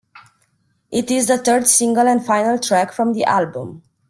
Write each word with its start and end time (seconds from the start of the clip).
It 0.89 1.11
is 1.11 1.27
the 1.27 1.37
third 1.37 1.67
single 1.67 2.07
and 2.07 2.25
final 2.25 2.57
track 2.57 2.91
from 2.91 3.13
the 3.13 3.25
album. 3.25 3.83